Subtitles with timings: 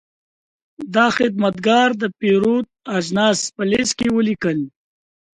[0.95, 2.65] دا خدمتګر د پیرود
[2.97, 4.59] اجناس په لېست کې ولیکل.